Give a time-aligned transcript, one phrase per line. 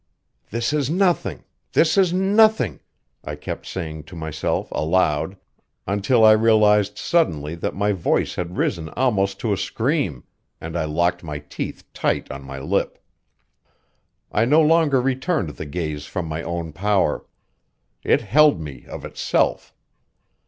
[0.49, 1.43] "This is nothing,
[1.73, 2.79] this is nothing,"
[3.23, 5.37] I kept saying to myself aloud
[5.85, 10.23] until I realized suddenly that my voice had risen almost to a scream,
[10.59, 12.97] and I locked my teeth tight on my lip.
[14.31, 17.23] I no longer returned the gaze from my own power;
[18.01, 19.71] it held me of itself.